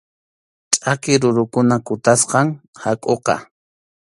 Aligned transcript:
Ch’aki 0.75 1.13
rurukuna 1.21 1.75
kutasqam 1.85 2.47
hakʼuqa. 2.83 3.35